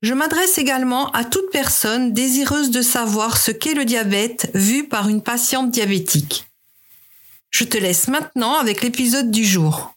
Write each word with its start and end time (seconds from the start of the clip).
Je 0.00 0.14
m'adresse 0.14 0.58
également 0.58 1.10
à 1.10 1.24
toute 1.24 1.50
personne 1.50 2.12
désireuse 2.12 2.70
de 2.70 2.82
savoir 2.82 3.36
ce 3.36 3.50
qu'est 3.50 3.74
le 3.74 3.84
diabète 3.84 4.48
vu 4.54 4.86
par 4.86 5.08
une 5.08 5.22
patiente 5.22 5.72
diabétique. 5.72 6.46
Je 7.50 7.64
te 7.64 7.76
laisse 7.76 8.06
maintenant 8.06 8.54
avec 8.58 8.82
l'épisode 8.82 9.32
du 9.32 9.44
jour. 9.44 9.92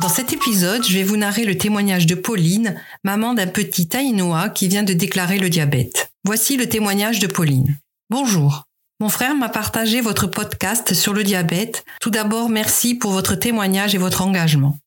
Dans 0.00 0.08
cet 0.08 0.32
épisode, 0.32 0.84
je 0.86 0.94
vais 0.94 1.02
vous 1.02 1.16
narrer 1.16 1.44
le 1.44 1.58
témoignage 1.58 2.06
de 2.06 2.14
Pauline, 2.14 2.80
maman 3.02 3.34
d'un 3.34 3.46
petit 3.46 3.88
Taïnois 3.88 4.48
qui 4.48 4.68
vient 4.68 4.84
de 4.84 4.92
déclarer 4.94 5.38
le 5.38 5.50
diabète. 5.50 6.12
Voici 6.24 6.56
le 6.56 6.68
témoignage 6.68 7.18
de 7.18 7.26
Pauline. 7.26 7.76
Bonjour. 8.08 8.65
Mon 8.98 9.10
frère 9.10 9.34
m'a 9.34 9.50
partagé 9.50 10.00
votre 10.00 10.26
podcast 10.26 10.94
sur 10.94 11.12
le 11.12 11.22
diabète. 11.22 11.84
Tout 12.00 12.08
d'abord, 12.08 12.48
merci 12.48 12.94
pour 12.94 13.12
votre 13.12 13.34
témoignage 13.34 13.94
et 13.94 13.98
votre 13.98 14.22
engagement. 14.22 14.78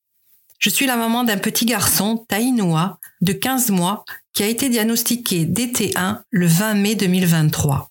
Je 0.58 0.68
suis 0.68 0.86
la 0.86 0.96
maman 0.96 1.22
d'un 1.22 1.38
petit 1.38 1.64
garçon, 1.64 2.26
Taïnoa, 2.28 2.98
de 3.20 3.32
15 3.32 3.70
mois, 3.70 4.04
qui 4.32 4.42
a 4.42 4.48
été 4.48 4.68
diagnostiqué 4.68 5.44
DT1 5.44 6.22
le 6.28 6.46
20 6.46 6.74
mai 6.74 6.94
2023. 6.96 7.88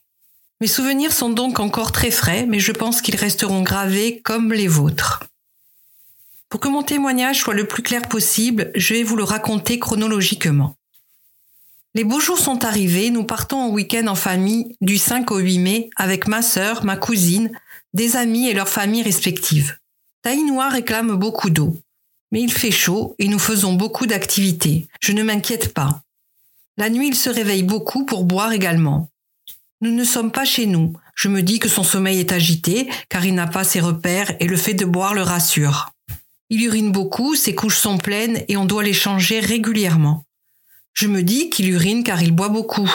Mes 0.59 0.67
souvenirs 0.67 1.13
sont 1.13 1.29
donc 1.29 1.61
encore 1.61 1.93
très 1.93 2.11
frais, 2.11 2.45
mais 2.45 2.59
je 2.59 2.73
pense 2.73 3.01
qu'ils 3.01 3.15
resteront 3.15 3.61
gravés 3.61 4.19
comme 4.19 4.51
les 4.51 4.67
vôtres. 4.67 5.23
Pour 6.49 6.59
que 6.59 6.67
mon 6.67 6.83
témoignage 6.83 7.39
soit 7.39 7.53
le 7.53 7.65
plus 7.65 7.81
clair 7.81 8.01
possible, 8.01 8.71
je 8.75 8.93
vais 8.93 9.03
vous 9.03 9.15
le 9.15 9.23
raconter 9.23 9.79
chronologiquement. 9.79 10.75
Les 11.99 12.05
beaux 12.05 12.21
jours 12.21 12.39
sont 12.39 12.63
arrivés, 12.63 13.09
nous 13.09 13.25
partons 13.25 13.57
en 13.57 13.69
week-end 13.71 14.07
en 14.07 14.15
famille 14.15 14.73
du 14.79 14.97
5 14.97 15.31
au 15.31 15.39
8 15.39 15.59
mai 15.59 15.89
avec 15.97 16.29
ma 16.29 16.41
sœur, 16.41 16.85
ma 16.85 16.95
cousine, 16.95 17.51
des 17.93 18.15
amis 18.15 18.47
et 18.47 18.53
leurs 18.53 18.69
familles 18.69 19.03
respectives. 19.03 19.75
Taïnois 20.21 20.69
réclame 20.69 21.17
beaucoup 21.17 21.49
d'eau. 21.49 21.77
Mais 22.31 22.39
il 22.39 22.53
fait 22.53 22.71
chaud 22.71 23.15
et 23.19 23.27
nous 23.27 23.37
faisons 23.37 23.73
beaucoup 23.73 24.05
d'activités. 24.05 24.87
Je 25.01 25.11
ne 25.11 25.23
m'inquiète 25.23 25.73
pas. 25.73 26.01
La 26.77 26.89
nuit, 26.89 27.09
il 27.09 27.15
se 27.15 27.29
réveille 27.29 27.63
beaucoup 27.63 28.05
pour 28.05 28.23
boire 28.23 28.53
également. 28.53 29.09
Nous 29.81 29.91
ne 29.91 30.05
sommes 30.05 30.31
pas 30.31 30.45
chez 30.45 30.67
nous. 30.67 30.93
Je 31.15 31.27
me 31.27 31.41
dis 31.41 31.59
que 31.59 31.67
son 31.67 31.83
sommeil 31.83 32.21
est 32.21 32.31
agité 32.31 32.87
car 33.09 33.25
il 33.25 33.35
n'a 33.35 33.47
pas 33.47 33.65
ses 33.65 33.81
repères 33.81 34.37
et 34.39 34.47
le 34.47 34.55
fait 34.55 34.73
de 34.73 34.85
boire 34.85 35.13
le 35.13 35.23
rassure. 35.23 35.91
Il 36.49 36.63
urine 36.63 36.93
beaucoup, 36.93 37.35
ses 37.35 37.55
couches 37.55 37.77
sont 37.77 37.97
pleines 37.97 38.41
et 38.47 38.55
on 38.55 38.63
doit 38.63 38.83
les 38.83 38.93
changer 38.93 39.41
régulièrement. 39.41 40.23
Je 40.93 41.07
me 41.07 41.23
dis 41.23 41.49
qu'il 41.49 41.69
urine 41.69 42.03
car 42.03 42.21
il 42.21 42.31
boit 42.31 42.49
beaucoup. 42.49 42.91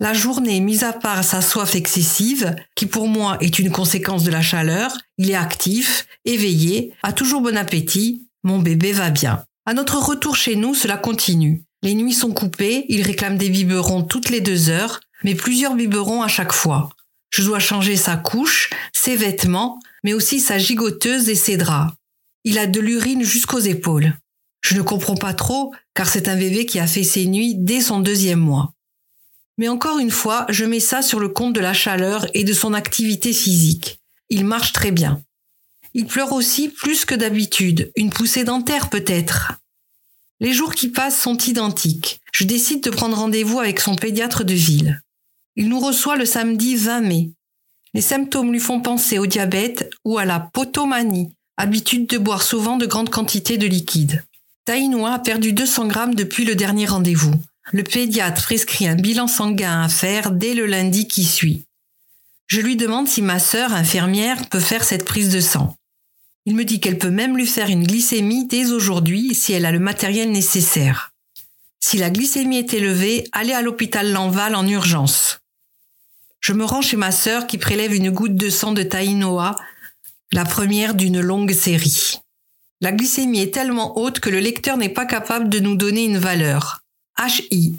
La 0.00 0.14
journée, 0.14 0.60
mis 0.60 0.84
à 0.84 0.92
part 0.92 1.24
sa 1.24 1.40
soif 1.40 1.74
excessive, 1.74 2.54
qui 2.76 2.86
pour 2.86 3.08
moi 3.08 3.36
est 3.40 3.58
une 3.58 3.72
conséquence 3.72 4.22
de 4.22 4.30
la 4.30 4.42
chaleur, 4.42 4.96
il 5.16 5.30
est 5.30 5.34
actif, 5.34 6.06
éveillé, 6.24 6.92
a 7.02 7.12
toujours 7.12 7.40
bon 7.40 7.56
appétit, 7.56 8.28
mon 8.44 8.60
bébé 8.60 8.92
va 8.92 9.10
bien. 9.10 9.44
À 9.66 9.74
notre 9.74 9.98
retour 9.98 10.36
chez 10.36 10.54
nous, 10.54 10.74
cela 10.74 10.96
continue. 10.96 11.64
Les 11.82 11.94
nuits 11.94 12.12
sont 12.12 12.32
coupées, 12.32 12.86
il 12.88 13.02
réclame 13.02 13.38
des 13.38 13.50
biberons 13.50 14.02
toutes 14.02 14.30
les 14.30 14.40
deux 14.40 14.68
heures, 14.68 15.00
mais 15.24 15.34
plusieurs 15.34 15.74
biberons 15.74 16.22
à 16.22 16.28
chaque 16.28 16.52
fois. 16.52 16.90
Je 17.30 17.42
dois 17.42 17.58
changer 17.58 17.96
sa 17.96 18.16
couche, 18.16 18.70
ses 18.92 19.16
vêtements, 19.16 19.80
mais 20.04 20.12
aussi 20.12 20.40
sa 20.40 20.58
gigoteuse 20.58 21.28
et 21.28 21.34
ses 21.34 21.56
draps. 21.56 21.92
Il 22.44 22.58
a 22.58 22.66
de 22.66 22.80
l'urine 22.80 23.24
jusqu'aux 23.24 23.58
épaules. 23.58 24.14
Je 24.60 24.74
ne 24.74 24.82
comprends 24.82 25.16
pas 25.16 25.34
trop, 25.34 25.72
car 25.94 26.08
c'est 26.08 26.28
un 26.28 26.36
bébé 26.36 26.66
qui 26.66 26.78
a 26.78 26.86
fait 26.86 27.04
ses 27.04 27.26
nuits 27.26 27.54
dès 27.56 27.80
son 27.80 28.00
deuxième 28.00 28.40
mois. 28.40 28.74
Mais 29.56 29.68
encore 29.68 29.98
une 29.98 30.10
fois, 30.10 30.46
je 30.48 30.64
mets 30.64 30.80
ça 30.80 31.02
sur 31.02 31.20
le 31.20 31.28
compte 31.28 31.54
de 31.54 31.60
la 31.60 31.74
chaleur 31.74 32.26
et 32.34 32.44
de 32.44 32.52
son 32.52 32.74
activité 32.74 33.32
physique. 33.32 34.00
Il 34.30 34.44
marche 34.44 34.72
très 34.72 34.92
bien. 34.92 35.20
Il 35.94 36.06
pleure 36.06 36.32
aussi 36.32 36.68
plus 36.68 37.04
que 37.04 37.14
d'habitude, 37.14 37.90
une 37.96 38.10
poussée 38.10 38.44
dentaire 38.44 38.90
peut-être. 38.90 39.54
Les 40.40 40.52
jours 40.52 40.74
qui 40.74 40.88
passent 40.88 41.20
sont 41.20 41.36
identiques. 41.36 42.20
Je 42.32 42.44
décide 42.44 42.82
de 42.84 42.90
prendre 42.90 43.16
rendez-vous 43.16 43.58
avec 43.58 43.80
son 43.80 43.96
pédiatre 43.96 44.44
de 44.44 44.54
ville. 44.54 45.02
Il 45.56 45.68
nous 45.68 45.80
reçoit 45.80 46.16
le 46.16 46.24
samedi 46.24 46.76
20 46.76 47.00
mai. 47.00 47.30
Les 47.94 48.00
symptômes 48.00 48.52
lui 48.52 48.60
font 48.60 48.80
penser 48.80 49.18
au 49.18 49.26
diabète 49.26 49.90
ou 50.04 50.18
à 50.18 50.24
la 50.24 50.38
potomanie, 50.38 51.34
habitude 51.56 52.06
de 52.06 52.18
boire 52.18 52.42
souvent 52.42 52.76
de 52.76 52.86
grandes 52.86 53.10
quantités 53.10 53.58
de 53.58 53.66
liquide. 53.66 54.22
Taïnois 54.68 55.14
a 55.14 55.18
perdu 55.18 55.54
200 55.54 55.86
grammes 55.86 56.14
depuis 56.14 56.44
le 56.44 56.54
dernier 56.54 56.84
rendez-vous. 56.84 57.32
Le 57.72 57.82
pédiatre 57.82 58.42
prescrit 58.42 58.86
un 58.86 58.96
bilan 58.96 59.26
sanguin 59.26 59.80
à 59.80 59.88
faire 59.88 60.30
dès 60.30 60.52
le 60.52 60.66
lundi 60.66 61.08
qui 61.08 61.24
suit. 61.24 61.64
Je 62.48 62.60
lui 62.60 62.76
demande 62.76 63.08
si 63.08 63.22
ma 63.22 63.38
sœur, 63.38 63.72
infirmière, 63.72 64.46
peut 64.50 64.60
faire 64.60 64.84
cette 64.84 65.06
prise 65.06 65.30
de 65.30 65.40
sang. 65.40 65.74
Il 66.44 66.54
me 66.54 66.66
dit 66.66 66.80
qu'elle 66.80 66.98
peut 66.98 67.08
même 67.08 67.34
lui 67.34 67.46
faire 67.46 67.70
une 67.70 67.86
glycémie 67.86 68.46
dès 68.46 68.70
aujourd'hui 68.70 69.34
si 69.34 69.54
elle 69.54 69.64
a 69.64 69.72
le 69.72 69.78
matériel 69.78 70.30
nécessaire. 70.32 71.14
Si 71.80 71.96
la 71.96 72.10
glycémie 72.10 72.58
est 72.58 72.74
élevée, 72.74 73.26
allez 73.32 73.54
à 73.54 73.62
l'hôpital 73.62 74.12
Lanval 74.12 74.54
en 74.54 74.66
urgence. 74.66 75.40
Je 76.40 76.52
me 76.52 76.66
rends 76.66 76.82
chez 76.82 76.98
ma 76.98 77.10
sœur 77.10 77.46
qui 77.46 77.56
prélève 77.56 77.94
une 77.94 78.10
goutte 78.10 78.36
de 78.36 78.50
sang 78.50 78.72
de 78.72 78.82
Taïnoa, 78.82 79.56
la 80.30 80.44
première 80.44 80.94
d'une 80.94 81.22
longue 81.22 81.54
série. 81.54 82.20
La 82.80 82.92
glycémie 82.92 83.40
est 83.40 83.52
tellement 83.52 83.98
haute 83.98 84.20
que 84.20 84.30
le 84.30 84.38
lecteur 84.38 84.76
n'est 84.76 84.88
pas 84.88 85.06
capable 85.06 85.48
de 85.48 85.58
nous 85.58 85.74
donner 85.74 86.04
une 86.04 86.18
valeur. 86.18 86.82
HI. 87.18 87.76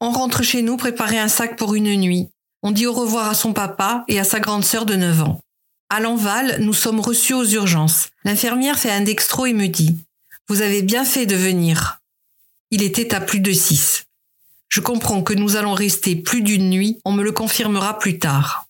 On 0.00 0.10
rentre 0.10 0.42
chez 0.42 0.62
nous 0.62 0.76
préparer 0.76 1.18
un 1.18 1.28
sac 1.28 1.56
pour 1.56 1.74
une 1.74 1.96
nuit. 1.96 2.28
On 2.62 2.70
dit 2.70 2.86
au 2.86 2.92
revoir 2.92 3.28
à 3.28 3.34
son 3.34 3.52
papa 3.52 4.04
et 4.06 4.18
à 4.18 4.24
sa 4.24 4.40
grande 4.40 4.64
sœur 4.64 4.84
de 4.84 4.96
9 4.96 5.22
ans. 5.22 5.40
À 5.88 6.00
l'enval, 6.00 6.58
nous 6.60 6.74
sommes 6.74 7.00
reçus 7.00 7.32
aux 7.32 7.46
urgences. 7.46 8.10
L'infirmière 8.24 8.78
fait 8.78 8.90
un 8.90 9.00
dextro 9.00 9.46
et 9.46 9.54
me 9.54 9.68
dit 9.68 9.96
Vous 10.48 10.60
avez 10.60 10.82
bien 10.82 11.06
fait 11.06 11.24
de 11.24 11.34
venir. 11.36 12.02
Il 12.70 12.82
était 12.82 13.14
à 13.14 13.20
plus 13.22 13.40
de 13.40 13.52
6. 13.52 14.04
Je 14.68 14.80
comprends 14.80 15.22
que 15.22 15.32
nous 15.32 15.56
allons 15.56 15.72
rester 15.72 16.14
plus 16.14 16.42
d'une 16.42 16.68
nuit, 16.68 17.00
on 17.06 17.12
me 17.12 17.24
le 17.24 17.32
confirmera 17.32 17.98
plus 17.98 18.18
tard. 18.18 18.66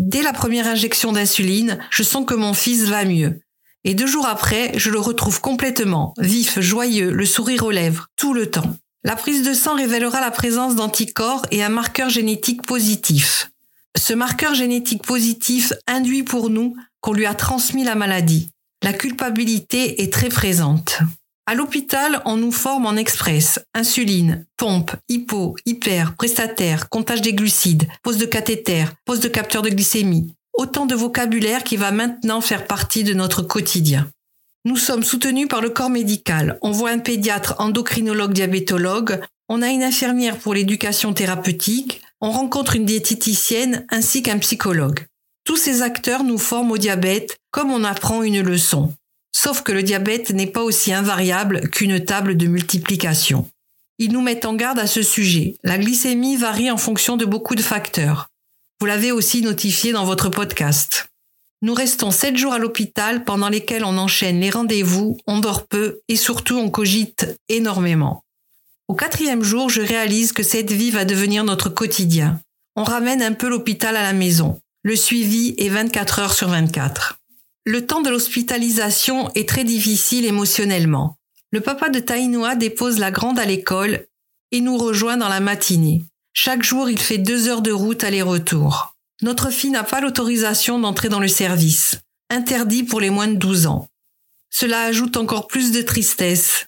Dès 0.00 0.22
la 0.22 0.32
première 0.32 0.66
injection 0.66 1.12
d'insuline, 1.12 1.78
je 1.90 2.02
sens 2.02 2.26
que 2.26 2.34
mon 2.34 2.54
fils 2.54 2.84
va 2.84 3.04
mieux. 3.04 3.40
Et 3.88 3.94
deux 3.94 4.06
jours 4.06 4.26
après, 4.26 4.72
je 4.76 4.90
le 4.90 5.00
retrouve 5.00 5.40
complètement, 5.40 6.12
vif, 6.18 6.60
joyeux, 6.60 7.10
le 7.10 7.24
sourire 7.24 7.64
aux 7.64 7.70
lèvres, 7.70 8.08
tout 8.16 8.34
le 8.34 8.50
temps. 8.50 8.76
La 9.02 9.16
prise 9.16 9.42
de 9.42 9.54
sang 9.54 9.76
révélera 9.76 10.20
la 10.20 10.30
présence 10.30 10.76
d'anticorps 10.76 11.46
et 11.52 11.62
un 11.62 11.70
marqueur 11.70 12.10
génétique 12.10 12.66
positif. 12.66 13.50
Ce 13.96 14.12
marqueur 14.12 14.52
génétique 14.52 15.06
positif 15.06 15.72
induit 15.86 16.22
pour 16.22 16.50
nous 16.50 16.76
qu'on 17.00 17.14
lui 17.14 17.24
a 17.24 17.32
transmis 17.32 17.82
la 17.82 17.94
maladie. 17.94 18.50
La 18.82 18.92
culpabilité 18.92 20.02
est 20.02 20.12
très 20.12 20.28
présente. 20.28 20.98
À 21.46 21.54
l'hôpital, 21.54 22.20
on 22.26 22.36
nous 22.36 22.52
forme 22.52 22.84
en 22.84 22.94
express, 22.94 23.58
insuline, 23.72 24.44
pompe, 24.58 24.90
hypo, 25.08 25.56
hyper, 25.64 26.14
prestataire, 26.14 26.90
comptage 26.90 27.22
des 27.22 27.32
glucides, 27.32 27.88
pose 28.02 28.18
de 28.18 28.26
cathéter, 28.26 28.84
pose 29.06 29.20
de 29.20 29.28
capteur 29.28 29.62
de 29.62 29.70
glycémie, 29.70 30.34
autant 30.58 30.86
de 30.86 30.94
vocabulaire 30.94 31.64
qui 31.64 31.76
va 31.76 31.92
maintenant 31.92 32.42
faire 32.42 32.66
partie 32.66 33.04
de 33.04 33.14
notre 33.14 33.42
quotidien. 33.42 34.10
Nous 34.64 34.76
sommes 34.76 35.04
soutenus 35.04 35.48
par 35.48 35.62
le 35.62 35.70
corps 35.70 35.88
médical. 35.88 36.58
On 36.60 36.72
voit 36.72 36.90
un 36.90 36.98
pédiatre, 36.98 37.54
endocrinologue, 37.58 38.32
diabétologue. 38.32 39.20
On 39.48 39.62
a 39.62 39.68
une 39.68 39.84
infirmière 39.84 40.36
pour 40.36 40.52
l'éducation 40.52 41.14
thérapeutique. 41.14 42.02
On 42.20 42.32
rencontre 42.32 42.74
une 42.74 42.84
diététicienne 42.84 43.86
ainsi 43.88 44.22
qu'un 44.22 44.38
psychologue. 44.38 45.06
Tous 45.44 45.56
ces 45.56 45.80
acteurs 45.80 46.24
nous 46.24 46.38
forment 46.38 46.72
au 46.72 46.76
diabète 46.76 47.38
comme 47.52 47.70
on 47.70 47.84
apprend 47.84 48.22
une 48.24 48.42
leçon. 48.42 48.92
Sauf 49.32 49.62
que 49.62 49.72
le 49.72 49.84
diabète 49.84 50.30
n'est 50.30 50.48
pas 50.48 50.62
aussi 50.62 50.92
invariable 50.92 51.70
qu'une 51.70 52.04
table 52.04 52.36
de 52.36 52.48
multiplication. 52.48 53.48
Ils 53.98 54.12
nous 54.12 54.22
mettent 54.22 54.44
en 54.44 54.54
garde 54.54 54.80
à 54.80 54.88
ce 54.88 55.02
sujet. 55.02 55.56
La 55.62 55.78
glycémie 55.78 56.36
varie 56.36 56.70
en 56.70 56.76
fonction 56.76 57.16
de 57.16 57.24
beaucoup 57.24 57.54
de 57.54 57.62
facteurs. 57.62 58.27
Vous 58.80 58.86
l'avez 58.86 59.10
aussi 59.10 59.42
notifié 59.42 59.90
dans 59.90 60.04
votre 60.04 60.28
podcast. 60.28 61.08
Nous 61.62 61.74
restons 61.74 62.12
sept 62.12 62.36
jours 62.36 62.52
à 62.52 62.58
l'hôpital 62.58 63.24
pendant 63.24 63.48
lesquels 63.48 63.84
on 63.84 63.98
enchaîne 63.98 64.40
les 64.40 64.50
rendez-vous, 64.50 65.16
on 65.26 65.40
dort 65.40 65.66
peu 65.66 65.98
et 66.06 66.14
surtout 66.14 66.56
on 66.56 66.70
cogite 66.70 67.26
énormément. 67.48 68.22
Au 68.86 68.94
quatrième 68.94 69.42
jour, 69.42 69.68
je 69.68 69.82
réalise 69.82 70.32
que 70.32 70.44
cette 70.44 70.70
vie 70.70 70.92
va 70.92 71.04
devenir 71.04 71.42
notre 71.42 71.68
quotidien. 71.68 72.40
On 72.76 72.84
ramène 72.84 73.20
un 73.20 73.32
peu 73.32 73.48
l'hôpital 73.48 73.96
à 73.96 74.04
la 74.04 74.12
maison. 74.12 74.60
Le 74.84 74.94
suivi 74.94 75.56
est 75.58 75.68
24 75.68 76.20
heures 76.20 76.34
sur 76.34 76.48
24. 76.48 77.18
Le 77.66 77.84
temps 77.84 78.00
de 78.00 78.10
l'hospitalisation 78.10 79.32
est 79.34 79.48
très 79.48 79.64
difficile 79.64 80.24
émotionnellement. 80.24 81.16
Le 81.50 81.60
papa 81.60 81.88
de 81.88 81.98
Taïnoa 81.98 82.54
dépose 82.54 83.00
la 83.00 83.10
grande 83.10 83.40
à 83.40 83.44
l'école 83.44 84.06
et 84.52 84.60
nous 84.60 84.78
rejoint 84.78 85.16
dans 85.16 85.28
la 85.28 85.40
matinée. 85.40 86.04
Chaque 86.32 86.62
jour, 86.62 86.88
il 86.88 86.98
fait 86.98 87.18
deux 87.18 87.48
heures 87.48 87.62
de 87.62 87.72
route 87.72 88.04
aller-retour. 88.04 88.94
Notre 89.22 89.50
fille 89.50 89.70
n'a 89.70 89.82
pas 89.82 90.00
l'autorisation 90.00 90.78
d'entrer 90.78 91.08
dans 91.08 91.20
le 91.20 91.28
service, 91.28 91.98
interdit 92.30 92.84
pour 92.84 93.00
les 93.00 93.10
moins 93.10 93.26
de 93.26 93.34
12 93.34 93.66
ans. 93.66 93.88
Cela 94.50 94.82
ajoute 94.82 95.16
encore 95.16 95.48
plus 95.48 95.72
de 95.72 95.82
tristesse. 95.82 96.66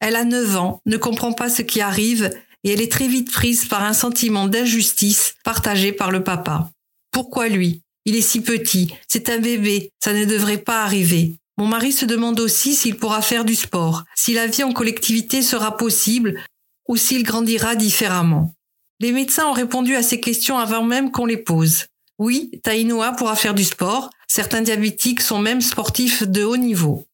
Elle 0.00 0.16
a 0.16 0.24
9 0.24 0.56
ans, 0.56 0.80
ne 0.86 0.96
comprend 0.96 1.32
pas 1.32 1.50
ce 1.50 1.62
qui 1.62 1.80
arrive 1.80 2.30
et 2.64 2.72
elle 2.72 2.80
est 2.80 2.90
très 2.90 3.08
vite 3.08 3.30
prise 3.30 3.66
par 3.66 3.82
un 3.82 3.92
sentiment 3.92 4.48
d'injustice 4.48 5.34
partagé 5.44 5.92
par 5.92 6.10
le 6.10 6.24
papa. 6.24 6.70
Pourquoi 7.10 7.48
lui? 7.48 7.82
Il 8.04 8.16
est 8.16 8.22
si 8.22 8.40
petit, 8.40 8.92
c'est 9.06 9.28
un 9.28 9.38
bébé, 9.38 9.90
ça 10.02 10.12
ne 10.12 10.24
devrait 10.24 10.58
pas 10.58 10.82
arriver. 10.82 11.34
Mon 11.58 11.66
mari 11.66 11.92
se 11.92 12.04
demande 12.04 12.40
aussi 12.40 12.74
s'il 12.74 12.96
pourra 12.96 13.22
faire 13.22 13.44
du 13.44 13.54
sport, 13.54 14.04
si 14.16 14.32
la 14.34 14.46
vie 14.46 14.64
en 14.64 14.72
collectivité 14.72 15.42
sera 15.42 15.76
possible 15.76 16.42
ou 16.88 16.96
s'il 16.96 17.22
grandira 17.22 17.76
différemment. 17.76 18.54
Les 19.02 19.10
médecins 19.10 19.48
ont 19.48 19.52
répondu 19.52 19.96
à 19.96 20.02
ces 20.04 20.20
questions 20.20 20.60
avant 20.60 20.84
même 20.84 21.10
qu'on 21.10 21.26
les 21.26 21.36
pose. 21.36 21.86
Oui, 22.20 22.52
Taïnoa 22.62 23.10
pourra 23.10 23.34
faire 23.34 23.52
du 23.52 23.64
sport. 23.64 24.10
Certains 24.28 24.60
diabétiques 24.60 25.20
sont 25.20 25.40
même 25.40 25.60
sportifs 25.60 26.22
de 26.22 26.44
haut 26.44 26.56
niveau. 26.56 27.04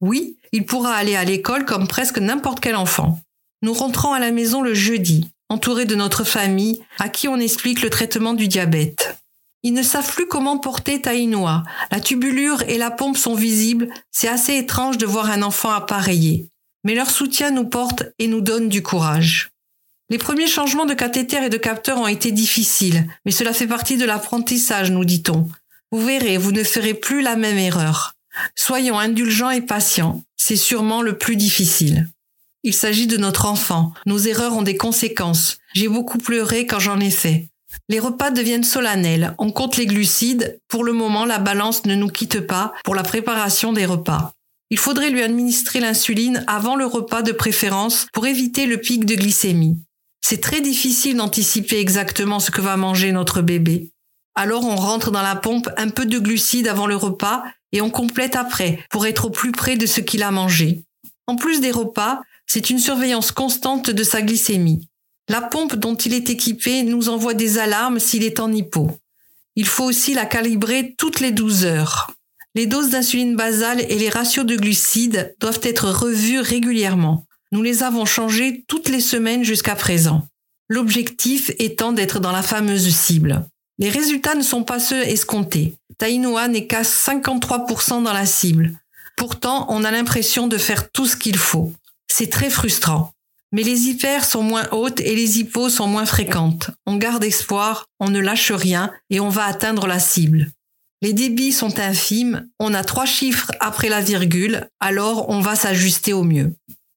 Oui, 0.00 0.38
il 0.52 0.64
pourra 0.64 0.94
aller 0.94 1.14
à 1.14 1.24
l'école 1.24 1.66
comme 1.66 1.88
presque 1.88 2.16
n'importe 2.16 2.60
quel 2.60 2.74
enfant. 2.74 3.20
Nous 3.60 3.74
rentrons 3.74 4.14
à 4.14 4.18
la 4.18 4.30
maison 4.30 4.62
le 4.62 4.72
jeudi, 4.72 5.28
entourés 5.50 5.84
de 5.84 5.94
notre 5.94 6.24
famille, 6.24 6.80
à 6.98 7.10
qui 7.10 7.28
on 7.28 7.36
explique 7.36 7.82
le 7.82 7.90
traitement 7.90 8.32
du 8.32 8.48
diabète. 8.48 9.18
Ils 9.62 9.74
ne 9.74 9.82
savent 9.82 10.14
plus 10.14 10.28
comment 10.28 10.56
porter 10.56 11.02
Taïnoa. 11.02 11.64
La 11.90 12.00
tubulure 12.00 12.62
et 12.62 12.78
la 12.78 12.90
pompe 12.90 13.18
sont 13.18 13.34
visibles. 13.34 13.90
C'est 14.10 14.28
assez 14.28 14.56
étrange 14.56 14.96
de 14.96 15.04
voir 15.04 15.30
un 15.30 15.42
enfant 15.42 15.70
appareillé. 15.70 16.48
Mais 16.82 16.94
leur 16.94 17.10
soutien 17.10 17.50
nous 17.50 17.66
porte 17.66 18.04
et 18.18 18.26
nous 18.26 18.40
donne 18.40 18.70
du 18.70 18.82
courage. 18.82 19.50
Les 20.08 20.18
premiers 20.18 20.46
changements 20.46 20.86
de 20.86 20.94
cathéter 20.94 21.44
et 21.44 21.48
de 21.48 21.56
capteur 21.56 21.98
ont 21.98 22.06
été 22.06 22.30
difficiles, 22.30 23.08
mais 23.24 23.32
cela 23.32 23.52
fait 23.52 23.66
partie 23.66 23.96
de 23.96 24.04
l'apprentissage, 24.04 24.92
nous 24.92 25.04
dit-on. 25.04 25.48
Vous 25.90 26.04
verrez, 26.04 26.38
vous 26.38 26.52
ne 26.52 26.62
ferez 26.62 26.94
plus 26.94 27.22
la 27.22 27.34
même 27.34 27.58
erreur. 27.58 28.14
Soyons 28.54 29.00
indulgents 29.00 29.50
et 29.50 29.62
patients, 29.62 30.22
c'est 30.36 30.56
sûrement 30.56 31.02
le 31.02 31.18
plus 31.18 31.34
difficile. 31.34 32.08
Il 32.62 32.74
s'agit 32.74 33.08
de 33.08 33.16
notre 33.16 33.46
enfant, 33.46 33.94
nos 34.06 34.18
erreurs 34.18 34.56
ont 34.56 34.62
des 34.62 34.76
conséquences. 34.76 35.58
J'ai 35.74 35.88
beaucoup 35.88 36.18
pleuré 36.18 36.66
quand 36.66 36.78
j'en 36.78 37.00
ai 37.00 37.10
fait. 37.10 37.48
Les 37.88 37.98
repas 37.98 38.30
deviennent 38.30 38.64
solennels, 38.64 39.34
on 39.38 39.50
compte 39.50 39.76
les 39.76 39.86
glucides, 39.86 40.60
pour 40.68 40.84
le 40.84 40.92
moment 40.92 41.24
la 41.24 41.38
balance 41.38 41.84
ne 41.84 41.96
nous 41.96 42.08
quitte 42.08 42.40
pas 42.40 42.72
pour 42.84 42.94
la 42.94 43.02
préparation 43.02 43.72
des 43.72 43.86
repas. 43.86 44.32
Il 44.70 44.78
faudrait 44.78 45.10
lui 45.10 45.22
administrer 45.22 45.80
l'insuline 45.80 46.44
avant 46.46 46.74
le 46.76 46.86
repas 46.86 47.22
de 47.22 47.32
préférence 47.32 48.06
pour 48.12 48.26
éviter 48.26 48.66
le 48.66 48.78
pic 48.78 49.04
de 49.04 49.14
glycémie. 49.14 49.78
C'est 50.28 50.40
très 50.40 50.60
difficile 50.60 51.18
d'anticiper 51.18 51.78
exactement 51.78 52.40
ce 52.40 52.50
que 52.50 52.60
va 52.60 52.76
manger 52.76 53.12
notre 53.12 53.42
bébé. 53.42 53.92
Alors 54.34 54.64
on 54.64 54.74
rentre 54.74 55.12
dans 55.12 55.22
la 55.22 55.36
pompe 55.36 55.70
un 55.76 55.88
peu 55.88 56.04
de 56.04 56.18
glucides 56.18 56.66
avant 56.66 56.88
le 56.88 56.96
repas 56.96 57.44
et 57.70 57.80
on 57.80 57.90
complète 57.90 58.34
après 58.34 58.80
pour 58.90 59.06
être 59.06 59.26
au 59.26 59.30
plus 59.30 59.52
près 59.52 59.76
de 59.76 59.86
ce 59.86 60.00
qu'il 60.00 60.24
a 60.24 60.32
mangé. 60.32 60.82
En 61.28 61.36
plus 61.36 61.60
des 61.60 61.70
repas, 61.70 62.22
c'est 62.44 62.70
une 62.70 62.80
surveillance 62.80 63.30
constante 63.30 63.88
de 63.88 64.02
sa 64.02 64.20
glycémie. 64.20 64.88
La 65.28 65.42
pompe 65.42 65.76
dont 65.76 65.94
il 65.94 66.12
est 66.12 66.28
équipé 66.28 66.82
nous 66.82 67.08
envoie 67.08 67.34
des 67.34 67.58
alarmes 67.58 68.00
s'il 68.00 68.24
est 68.24 68.40
en 68.40 68.50
hypo. 68.50 68.90
Il 69.54 69.68
faut 69.68 69.84
aussi 69.84 70.12
la 70.12 70.26
calibrer 70.26 70.96
toutes 70.98 71.20
les 71.20 71.30
12 71.30 71.66
heures. 71.66 72.10
Les 72.56 72.66
doses 72.66 72.90
d'insuline 72.90 73.36
basale 73.36 73.80
et 73.80 73.96
les 73.96 74.08
ratios 74.08 74.44
de 74.44 74.56
glucides 74.56 75.36
doivent 75.38 75.60
être 75.62 75.88
revus 75.88 76.40
régulièrement. 76.40 77.25
Nous 77.52 77.62
les 77.62 77.82
avons 77.82 78.04
changés 78.04 78.64
toutes 78.66 78.88
les 78.88 79.00
semaines 79.00 79.44
jusqu'à 79.44 79.74
présent. 79.74 80.26
L'objectif 80.68 81.52
étant 81.58 81.92
d'être 81.92 82.18
dans 82.18 82.32
la 82.32 82.42
fameuse 82.42 82.88
cible. 82.94 83.44
Les 83.78 83.88
résultats 83.88 84.34
ne 84.34 84.42
sont 84.42 84.64
pas 84.64 84.80
ceux 84.80 85.02
escomptés. 85.02 85.74
Tainoa 85.98 86.48
n'est 86.48 86.66
qu'à 86.66 86.82
53% 86.82 88.02
dans 88.02 88.12
la 88.12 88.26
cible. 88.26 88.72
Pourtant, 89.16 89.66
on 89.68 89.84
a 89.84 89.90
l'impression 89.90 90.46
de 90.46 90.58
faire 90.58 90.90
tout 90.90 91.06
ce 91.06 91.16
qu'il 91.16 91.38
faut. 91.38 91.72
C'est 92.08 92.30
très 92.30 92.50
frustrant. 92.50 93.12
Mais 93.52 93.62
les 93.62 93.88
hyper 93.88 94.24
sont 94.24 94.42
moins 94.42 94.68
hautes 94.72 95.00
et 95.00 95.14
les 95.14 95.38
hypos 95.38 95.70
sont 95.70 95.86
moins 95.86 96.04
fréquentes. 96.04 96.70
On 96.84 96.96
garde 96.96 97.24
espoir, 97.24 97.86
on 98.00 98.10
ne 98.10 98.18
lâche 98.18 98.50
rien 98.50 98.90
et 99.08 99.20
on 99.20 99.28
va 99.28 99.44
atteindre 99.44 99.86
la 99.86 100.00
cible. 100.00 100.50
Les 101.00 101.12
débits 101.12 101.52
sont 101.52 101.78
infimes, 101.78 102.48
on 102.58 102.74
a 102.74 102.82
trois 102.82 103.06
chiffres 103.06 103.52
après 103.60 103.88
la 103.88 104.00
virgule, 104.00 104.68
alors 104.80 105.28
on 105.28 105.40
va 105.40 105.54
s'ajuster 105.54 106.12
au 106.12 106.24
mieux. 106.24 106.54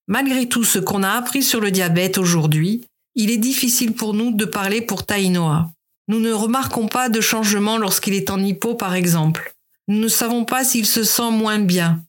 Malgré 0.10 0.50
tout 0.50 0.64
ce 0.64 0.80
qu'on 0.80 1.04
a 1.04 1.12
appris 1.12 1.44
sur 1.44 1.62
le 1.62 1.70
diabète 1.70 2.18
aujourd'hui, 2.18 2.84
il 3.14 3.30
est 3.30 3.38
difficile 3.38 3.94
pour 3.94 4.16
nous 4.16 4.32
de 4.32 4.44
parler 4.44 4.82
pour 4.82 5.06
Tainoa. 5.06 5.70
Nous 6.08 6.20
ne 6.20 6.32
remarquons 6.32 6.88
pas 6.88 7.10
de 7.10 7.22
changement 7.22 7.78
lorsqu'il 7.78 8.16
est 8.16 8.32
en 8.32 8.44
hypo, 8.44 8.74
par 8.74 8.96
exemple. 8.96 9.54
Nous 9.88 10.00
ne 10.00 10.08
savons 10.08 10.46
pas 10.46 10.64
s'il 10.64 10.88
se 10.88 11.04
sent 11.04 11.30
moins 11.30 11.60
bien. 11.60 12.02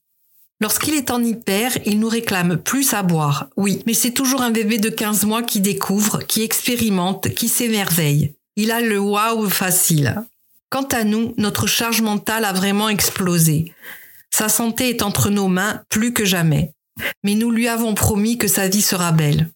Lorsqu'il 0.62 0.94
est 0.94 1.11
en 1.11 1.23
hyper, 1.23 1.76
il 1.85 2.00
nous 2.00 2.08
réclame 2.08 2.56
plus 2.56 2.94
à 2.94 3.02
boire. 3.02 3.49
Oui, 3.58 3.82
mais 3.87 3.93
c'est 3.93 4.12
toujours 4.12 4.41
un 4.41 4.50
bébé 4.50 4.79
de 4.79 4.88
15 4.88 5.26
mois 5.26 5.43
qui 5.43 5.61
découvre, 5.61 6.20
qui 6.20 6.43
expérimente, 6.43 7.29
qui 7.35 7.49
s'émerveille. 7.49 8.35
Il 8.56 8.70
a 8.70 8.81
le 8.81 8.99
waouh 8.99 9.50
facile. 9.50 10.23
Quant 10.70 10.88
à 10.93 11.05
nous, 11.05 11.35
notre 11.37 11.67
charge 11.67 12.00
mentale 12.00 12.47
a 12.47 12.55
vraiment 12.55 12.88
explosé. 12.88 13.75
Sa 14.31 14.49
santé 14.49 14.88
est 14.88 15.02
entre 15.02 15.29
nos 15.29 15.49
mains 15.49 15.82
plus 15.91 16.14
que 16.14 16.25
jamais 16.25 16.73
mais 17.23 17.35
nous 17.35 17.50
lui 17.50 17.69
avons 17.69 17.95
promis 17.95 18.38
que 18.38 18.49
sa 18.49 18.69
vie 18.69 18.83
sera 18.83 19.12
belle. 19.12 19.49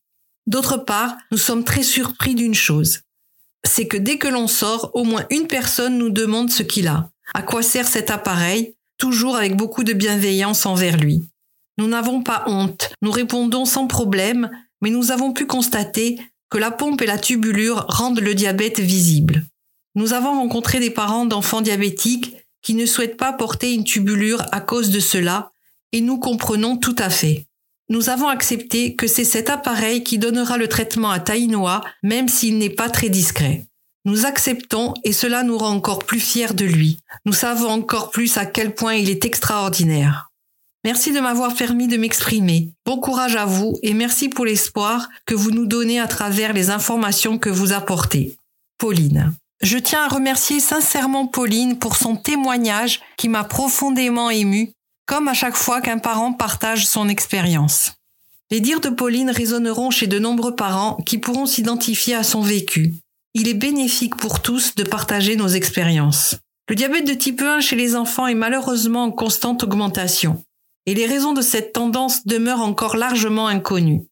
D'autre 0.47 0.77
part, 0.77 1.17
nous 1.31 1.39
sommes 1.39 1.65
très 1.65 1.83
surpris 1.83 2.35
d'une 2.35 2.55
chose. 2.55 3.01
C'est 3.67 3.87
que 3.87 3.97
dès 3.97 4.19
que 4.19 4.29
l'on 4.29 4.47
sort, 4.47 4.91
au 4.95 5.05
moins 5.05 5.25
une 5.31 5.47
personne 5.47 5.97
nous 5.97 6.11
demande 6.11 6.51
ce 6.51 6.63
qu'il 6.63 6.89
a. 6.89 7.09
À 7.33 7.43
quoi 7.43 7.63
sert 7.63 7.89
cet 7.89 8.11
appareil? 8.11 8.75
Toujours 8.99 9.37
avec 9.37 9.57
beaucoup 9.57 9.85
de 9.85 9.93
bienveillance 9.93 10.67
envers 10.67 10.99
lui. 10.99 11.25
Nous 11.79 11.89
n'avons 11.89 12.23
pas 12.23 12.45
honte, 12.47 12.93
nous 13.03 13.11
répondons 13.11 13.65
sans 13.65 13.87
problème, 13.87 14.51
mais 14.81 14.91
nous 14.91 15.11
avons 15.11 15.33
pu 15.33 15.47
constater 15.47 16.21
que 16.51 16.59
la 16.59 16.71
pompe 16.71 17.03
et 17.03 17.07
la 17.07 17.19
tubulure 17.19 17.87
rendent 17.89 18.21
le 18.21 18.35
diabète 18.35 18.79
visible. 18.79 19.45
Nous 19.97 20.13
avons 20.13 20.35
rencontré 20.35 20.79
des 20.79 20.91
parents 20.91 21.27
d'enfants 21.27 21.63
diabétiques 21.63 22.37
qui 22.63 22.75
ne 22.75 22.87
souhaitent 22.87 23.17
pas 23.17 23.33
porter 23.33 23.73
une 23.75 23.85
tubulure 23.85 24.45
à 24.53 24.61
cause 24.61 24.91
de 24.91 25.01
cela 25.01 25.51
et 25.95 26.01
nous 26.01 26.19
comprenons 26.19 26.77
tout 26.77 26.97
à 26.99 27.09
fait. 27.09 27.47
Nous 27.89 28.11
avons 28.11 28.27
accepté 28.27 28.97
que 28.97 29.07
c'est 29.07 29.25
cet 29.25 29.49
appareil 29.49 30.03
qui 30.03 30.19
donnera 30.19 30.59
le 30.59 30.67
traitement 30.67 31.11
à 31.11 31.21
Taïnoa, 31.21 31.83
même 32.03 32.29
s'il 32.29 32.59
n'est 32.59 32.69
pas 32.69 32.91
très 32.91 33.11
discret. 33.11 33.65
Nous 34.05 34.27
acceptons 34.27 34.93
et 35.05 35.13
cela 35.13 35.45
nous 35.45 35.57
rend 35.57 35.71
encore 35.71 36.01
plus 36.01 36.19
fiers 36.19 36.53
de 36.53 36.65
lui. 36.65 36.99
Nous 37.27 37.33
savons 37.33 37.69
encore 37.69 38.11
plus 38.11 38.37
à 38.39 38.45
quel 38.45 38.75
point 38.75 38.95
il 38.95 39.09
est 39.09 39.25
extraordinaire. 39.25 40.33
Merci 40.83 41.13
de 41.13 41.21
m'avoir 41.21 41.55
permis 41.55 41.87
de 41.87 41.97
m'exprimer. 41.97 42.71
Bon 42.85 42.99
courage 42.99 43.37
à 43.37 43.45
vous 43.45 43.79
et 43.85 43.95
merci 43.95 44.29
pour 44.29 44.47
l'espoir 44.47 45.09
que 45.27 45.37
vous 45.37 45.53
nous 45.53 45.67
donnez 45.67 46.01
à 46.01 46.09
travers 46.09 46.55
les 46.55 46.71
informations 46.71 47.39
que 47.39 47.51
vous 47.51 47.73
apportez. 47.73 48.37
Pauline. 48.79 49.33
Je 49.63 49.79
tiens 49.79 50.03
à 50.03 50.09
remercier 50.09 50.59
sincèrement 50.59 51.29
Pauline 51.29 51.79
pour 51.79 51.95
son 51.95 52.17
témoignage 52.17 53.01
qui 53.17 53.29
m'a 53.29 53.45
profondément 53.45 54.29
ému 54.29 54.74
comme 55.07 55.29
à 55.29 55.35
chaque 55.35 55.57
fois 55.57 55.81
qu'un 55.81 55.99
parent 55.99 56.33
partage 56.33 56.87
son 56.87 57.09
expérience. 57.09 57.93
Les 58.51 58.61
dires 58.61 58.81
de 58.81 58.89
Pauline 58.89 59.31
résonneront 59.31 59.91
chez 59.91 60.07
de 60.07 60.19
nombreux 60.19 60.55
parents 60.55 60.97
qui 61.07 61.19
pourront 61.19 61.47
s'identifier 61.47 62.15
à 62.15 62.23
son 62.23 62.43
vécu. 62.43 62.95
Il 63.35 63.49
est 63.49 63.55
bénéfique 63.55 64.17
pour 64.17 64.43
tous 64.43 64.75
de 64.75 64.85
partager 64.85 65.37
nos 65.37 65.49
expériences. 65.49 66.37
Le 66.69 66.77
diabète 66.77 67.07
de 67.07 67.15
type 67.15 67.43
1 67.43 67.61
chez 67.61 67.77
les 67.77 67.97
enfants 67.97 68.27
est 68.27 68.35
malheureusement 68.35 69.05
en 69.05 69.11
constante 69.11 69.65
augmentation, 69.65 70.43
et 70.87 70.95
les 70.95 71.07
raisons 71.07 71.33
de 71.33 71.43
cette 71.43 71.73
tendance 71.73 72.27
demeurent 72.27 72.63
encore 72.63 72.97
largement 72.97 73.49
inconnues. 73.49 74.07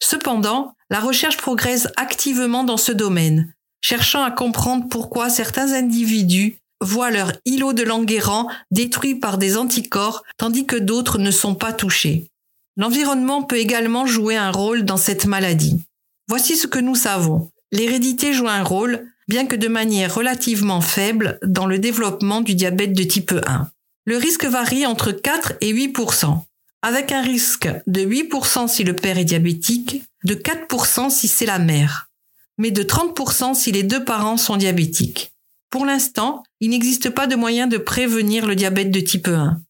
Cependant, 0.00 0.74
la 0.90 1.00
recherche 1.00 1.36
progresse 1.36 1.88
activement 1.96 2.64
dans 2.64 2.76
ce 2.76 2.92
domaine, 2.92 3.52
cherchant 3.80 4.22
à 4.22 4.30
comprendre 4.30 4.86
pourquoi 4.88 5.28
certains 5.28 5.72
individus 5.72 6.58
voient 6.80 7.10
leur 7.10 7.32
îlot 7.44 7.72
de 7.72 7.82
Languerrand 7.82 8.48
détruit 8.70 9.14
par 9.14 9.38
des 9.38 9.56
anticorps 9.56 10.22
tandis 10.36 10.66
que 10.66 10.76
d'autres 10.76 11.18
ne 11.18 11.30
sont 11.30 11.54
pas 11.54 11.72
touchés. 11.72 12.30
L'environnement 12.76 13.42
peut 13.42 13.58
également 13.58 14.06
jouer 14.06 14.36
un 14.36 14.52
rôle 14.52 14.84
dans 14.84 14.96
cette 14.96 15.26
maladie. 15.26 15.80
Voici 16.28 16.56
ce 16.56 16.66
que 16.66 16.78
nous 16.78 16.94
savons. 16.94 17.50
L'hérédité 17.72 18.32
joue 18.32 18.48
un 18.48 18.62
rôle, 18.62 19.06
bien 19.26 19.46
que 19.46 19.56
de 19.56 19.68
manière 19.68 20.14
relativement 20.14 20.80
faible, 20.80 21.38
dans 21.42 21.66
le 21.66 21.78
développement 21.78 22.40
du 22.40 22.54
diabète 22.54 22.92
de 22.92 23.02
type 23.02 23.34
1. 23.46 23.68
Le 24.04 24.16
risque 24.16 24.44
varie 24.44 24.86
entre 24.86 25.10
4 25.10 25.54
et 25.60 25.72
8% 25.72 26.40
avec 26.82 27.12
un 27.12 27.22
risque 27.22 27.68
de 27.86 28.02
8% 28.02 28.68
si 28.68 28.84
le 28.84 28.94
père 28.94 29.18
est 29.18 29.24
diabétique, 29.24 30.04
de 30.24 30.34
4% 30.34 31.10
si 31.10 31.28
c'est 31.28 31.46
la 31.46 31.58
mère, 31.58 32.10
mais 32.56 32.70
de 32.70 32.82
30% 32.82 33.54
si 33.54 33.72
les 33.72 33.82
deux 33.82 34.04
parents 34.04 34.36
sont 34.36 34.56
diabétiques. 34.56 35.32
Pour 35.70 35.84
l'instant, 35.84 36.42
il 36.60 36.70
n'existe 36.70 37.10
pas 37.10 37.26
de 37.26 37.36
moyen 37.36 37.66
de 37.66 37.76
prévenir 37.76 38.46
le 38.46 38.56
diabète 38.56 38.90
de 38.90 39.00
type 39.00 39.28
1, 39.28 39.60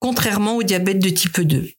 contrairement 0.00 0.56
au 0.56 0.62
diabète 0.62 0.98
de 0.98 1.10
type 1.10 1.40
2. 1.40 1.70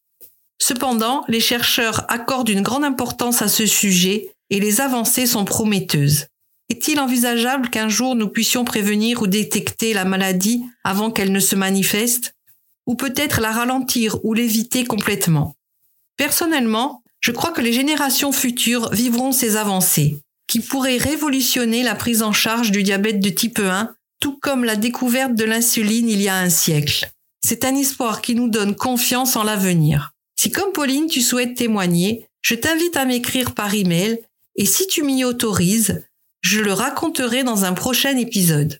Cependant, 0.58 1.25
les 1.27 1.41
chercheurs 1.41 2.05
accordent 2.10 2.50
une 2.50 2.62
grande 2.62 2.86
importance 2.86 3.41
à 3.41 3.50
ce 3.50 3.65
sujet 3.65 4.29
et 4.50 4.60
les 4.62 4.79
avancées 4.79 5.25
sont 5.25 5.44
prometteuses. 5.44 6.27
Est-il 6.70 7.00
envisageable 7.00 7.70
qu'un 7.70 7.89
jour 7.89 8.15
nous 8.15 8.29
puissions 8.29 8.63
prévenir 8.63 9.22
ou 9.22 9.27
détecter 9.27 9.94
la 9.94 10.05
maladie 10.05 10.63
avant 10.84 11.12
qu'elle 11.12 11.32
ne 11.32 11.39
se 11.39 11.55
manifeste 11.55 12.34
Ou 12.88 12.96
peut-être 12.96 13.41
la 13.41 13.51
ralentir 13.51 14.24
ou 14.24 14.34
l'éviter 14.34 14.86
complètement? 14.86 15.55
Personnellement, 16.17 17.03
je 17.20 17.32
crois 17.32 17.51
que 17.51 17.62
les 17.62 17.74
générations 17.74 18.32
futures 18.32 18.89
vivront 18.91 19.34
ces 19.34 19.58
avancées 19.58 20.22
qui 20.55 20.62
pourrait 20.62 20.95
révolutionner 20.95 21.83
la 21.83 21.95
prise 21.95 22.24
en 22.24 22.31
charge 22.31 22.71
du 22.71 22.81
diabète 22.81 23.19
de 23.19 23.27
type 23.27 23.59
1, 23.59 23.93
tout 24.21 24.39
comme 24.41 24.63
la 24.63 24.77
découverte 24.77 25.35
de 25.35 25.43
l'insuline 25.43 26.07
il 26.07 26.21
y 26.21 26.29
a 26.29 26.38
un 26.38 26.50
siècle. 26.50 27.12
C'est 27.45 27.65
un 27.65 27.75
espoir 27.75 28.21
qui 28.21 28.35
nous 28.35 28.47
donne 28.47 28.74
confiance 28.74 29.35
en 29.35 29.43
l'avenir. 29.43 30.13
Si 30.39 30.51
comme 30.51 30.71
Pauline 30.71 31.07
tu 31.07 31.19
souhaites 31.19 31.57
témoigner, 31.57 32.29
je 32.41 32.55
t'invite 32.55 32.95
à 32.95 33.03
m'écrire 33.03 33.53
par 33.53 33.74
email 33.75 34.21
et 34.55 34.65
si 34.65 34.88
tu 34.88 35.03
m'y 35.03 35.25
autorises, 35.25 36.05
je 36.39 36.62
le 36.62 36.71
raconterai 36.71 37.43
dans 37.43 37.65
un 37.65 37.74
prochain 37.74 38.15
épisode. 38.15 38.79